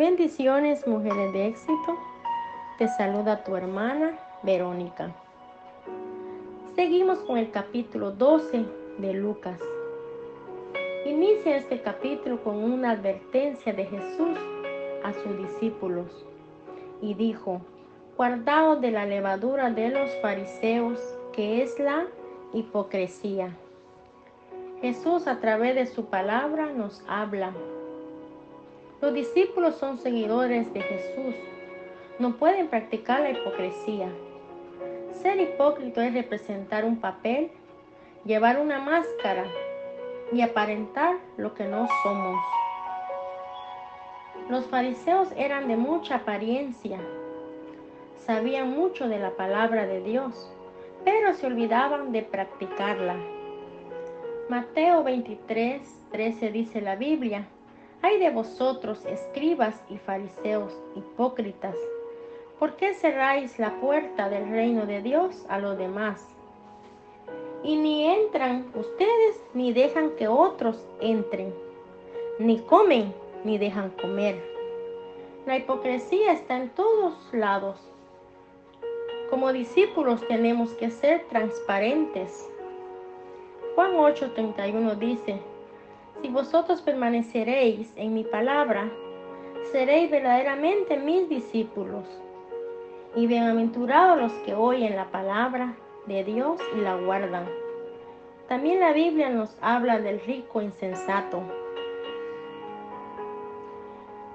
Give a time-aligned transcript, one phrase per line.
[0.00, 1.98] Bendiciones, mujeres de éxito.
[2.78, 5.14] Te saluda tu hermana Verónica.
[6.74, 8.64] Seguimos con el capítulo 12
[8.96, 9.60] de Lucas.
[11.04, 14.38] Inicia este capítulo con una advertencia de Jesús
[15.04, 16.24] a sus discípulos
[17.02, 17.60] y dijo,
[18.16, 20.98] guardaos de la levadura de los fariseos,
[21.34, 22.06] que es la
[22.54, 23.54] hipocresía.
[24.80, 27.52] Jesús a través de su palabra nos habla
[29.00, 31.34] los discípulos son seguidores de Jesús.
[32.18, 34.08] No pueden practicar la hipocresía.
[35.22, 37.50] Ser hipócrita es representar un papel,
[38.24, 39.44] llevar una máscara
[40.32, 42.38] y aparentar lo que no somos.
[44.50, 46.98] Los fariseos eran de mucha apariencia,
[48.18, 50.52] sabían mucho de la palabra de Dios,
[51.04, 53.16] pero se olvidaban de practicarla.
[54.48, 57.46] Mateo 23, 13 dice la Biblia,
[58.02, 61.76] hay de vosotros, escribas y fariseos, hipócritas,
[62.58, 66.26] ¿por qué cerráis la puerta del reino de Dios a los demás?
[67.62, 71.54] Y ni entran ustedes ni dejan que otros entren,
[72.38, 73.12] ni comen
[73.44, 74.42] ni dejan comer.
[75.46, 77.78] La hipocresía está en todos lados.
[79.28, 82.48] Como discípulos tenemos que ser transparentes.
[83.74, 85.40] Juan 8:31 dice,
[86.22, 88.90] si vosotros permaneceréis en mi palabra,
[89.72, 92.04] seréis verdaderamente mis discípulos.
[93.16, 95.74] Y bienaventurados los que oyen la palabra
[96.06, 97.48] de Dios y la guardan.
[98.48, 101.42] También la Biblia nos habla del rico insensato.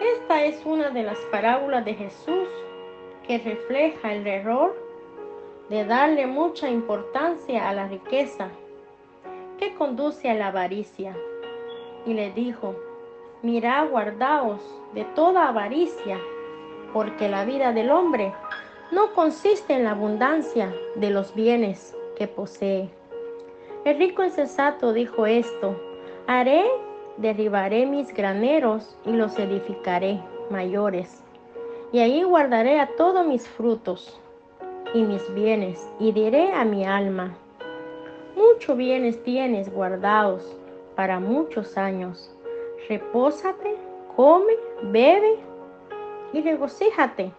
[0.00, 2.48] Esta es una de las parábolas de Jesús
[3.26, 4.76] que refleja el error
[5.68, 8.48] de darle mucha importancia a la riqueza
[9.58, 11.14] que conduce a la avaricia
[12.08, 12.74] y le dijo,
[13.42, 14.60] mirad, guardaos
[14.94, 16.18] de toda avaricia,
[16.94, 18.32] porque la vida del hombre
[18.90, 22.88] no consiste en la abundancia de los bienes que posee.
[23.84, 25.78] El rico insensato dijo esto,
[26.26, 26.64] haré,
[27.18, 30.18] derribaré mis graneros y los edificaré
[30.50, 31.22] mayores,
[31.92, 34.18] y ahí guardaré a todos mis frutos
[34.94, 37.36] y mis bienes, y diré a mi alma,
[38.34, 40.56] muchos bienes tienes guardados
[40.98, 42.28] para muchos años.
[42.88, 43.76] Repósate,
[44.16, 45.38] come, bebe
[46.32, 47.30] y regocíjate.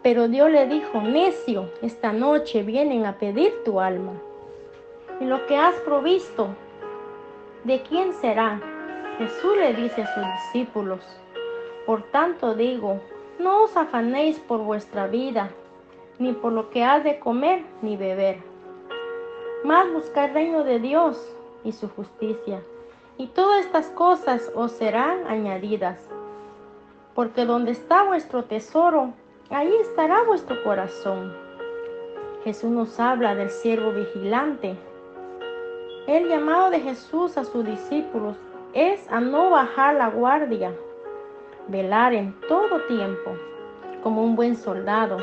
[0.00, 4.12] Pero Dios le dijo, necio, esta noche vienen a pedir tu alma.
[5.18, 6.50] Y lo que has provisto,
[7.64, 8.60] ¿de quién será?
[9.18, 11.00] Jesús le dice a sus discípulos,
[11.84, 13.00] por tanto digo,
[13.40, 15.50] no os afanéis por vuestra vida,
[16.20, 18.36] ni por lo que has de comer ni beber.
[19.64, 21.34] Más buscar reino de Dios
[21.64, 22.62] y su justicia.
[23.18, 26.08] Y todas estas cosas os serán añadidas.
[27.14, 29.12] Porque donde está vuestro tesoro,
[29.50, 31.32] ahí estará vuestro corazón.
[32.44, 34.76] Jesús nos habla del siervo vigilante.
[36.06, 38.36] El llamado de Jesús a sus discípulos
[38.72, 40.74] es a no bajar la guardia,
[41.68, 43.32] velar en todo tiempo
[44.02, 45.18] como un buen soldado.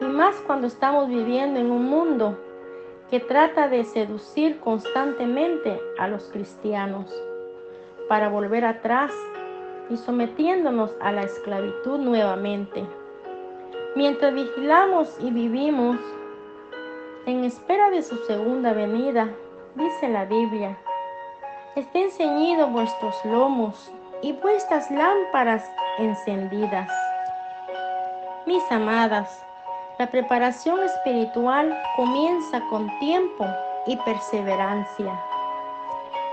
[0.00, 2.36] Y más cuando estamos viviendo en un mundo
[3.10, 7.12] que trata de seducir constantemente a los cristianos
[8.08, 9.12] para volver atrás
[9.90, 12.86] y sometiéndonos a la esclavitud nuevamente.
[13.96, 15.96] Mientras vigilamos y vivimos
[17.26, 19.28] en espera de su segunda venida,
[19.74, 20.78] dice la Biblia,
[21.74, 23.92] estén ceñidos vuestros lomos
[24.22, 26.88] y vuestras lámparas encendidas.
[28.46, 29.44] Mis amadas,
[30.00, 33.44] la preparación espiritual comienza con tiempo
[33.86, 35.12] y perseverancia.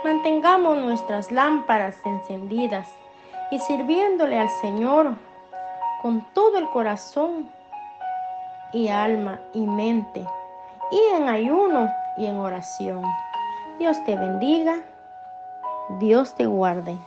[0.05, 2.87] Mantengamos nuestras lámparas encendidas
[3.51, 5.15] y sirviéndole al Señor
[6.01, 7.49] con todo el corazón
[8.71, 10.25] y alma y mente,
[10.89, 13.03] y en ayuno y en oración.
[13.79, 14.77] Dios te bendiga,
[15.99, 16.97] Dios te guarde.